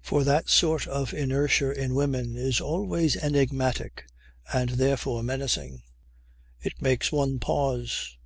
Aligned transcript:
For 0.00 0.24
that 0.24 0.48
sort 0.48 0.88
of 0.88 1.14
inertia 1.14 1.70
in 1.70 1.94
woman 1.94 2.34
is 2.36 2.60
always 2.60 3.14
enigmatic 3.16 4.02
and 4.52 4.70
therefore 4.70 5.22
menacing. 5.22 5.84
It 6.60 6.82
makes 6.82 7.12
one 7.12 7.38
pause. 7.38 8.16